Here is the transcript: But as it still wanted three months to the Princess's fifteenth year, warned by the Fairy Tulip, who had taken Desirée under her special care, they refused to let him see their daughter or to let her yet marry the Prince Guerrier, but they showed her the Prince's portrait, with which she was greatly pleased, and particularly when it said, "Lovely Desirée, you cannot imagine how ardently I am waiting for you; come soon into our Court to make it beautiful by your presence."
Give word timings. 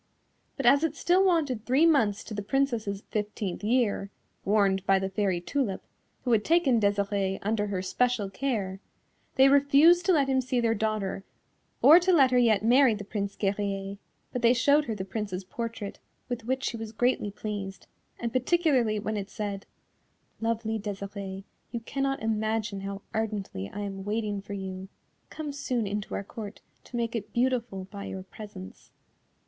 But 0.57 0.65
as 0.65 0.83
it 0.83 0.95
still 0.95 1.23
wanted 1.23 1.63
three 1.63 1.85
months 1.85 2.23
to 2.23 2.33
the 2.33 2.41
Princess's 2.41 3.03
fifteenth 3.11 3.63
year, 3.63 4.09
warned 4.43 4.83
by 4.87 4.97
the 4.97 5.09
Fairy 5.11 5.39
Tulip, 5.39 5.83
who 6.23 6.31
had 6.31 6.43
taken 6.43 6.81
Desirée 6.81 7.37
under 7.43 7.67
her 7.67 7.83
special 7.83 8.27
care, 8.27 8.79
they 9.35 9.47
refused 9.47 10.03
to 10.07 10.11
let 10.11 10.27
him 10.27 10.41
see 10.41 10.59
their 10.59 10.73
daughter 10.73 11.23
or 11.83 11.99
to 11.99 12.11
let 12.11 12.31
her 12.31 12.39
yet 12.39 12.65
marry 12.65 12.95
the 12.95 13.03
Prince 13.05 13.35
Guerrier, 13.35 13.97
but 14.33 14.41
they 14.41 14.55
showed 14.55 14.85
her 14.85 14.95
the 14.95 15.05
Prince's 15.05 15.43
portrait, 15.43 15.99
with 16.29 16.45
which 16.45 16.63
she 16.63 16.77
was 16.77 16.91
greatly 16.91 17.29
pleased, 17.29 17.85
and 18.19 18.33
particularly 18.33 18.97
when 18.97 19.15
it 19.17 19.29
said, 19.29 19.67
"Lovely 20.39 20.79
Desirée, 20.79 21.43
you 21.71 21.79
cannot 21.79 22.23
imagine 22.23 22.81
how 22.81 23.03
ardently 23.13 23.69
I 23.69 23.81
am 23.81 24.03
waiting 24.03 24.41
for 24.41 24.53
you; 24.53 24.89
come 25.29 25.51
soon 25.51 25.85
into 25.85 26.15
our 26.15 26.23
Court 26.23 26.59
to 26.85 26.95
make 26.97 27.15
it 27.15 27.31
beautiful 27.33 27.83
by 27.91 28.05
your 28.05 28.23
presence." 28.23 28.89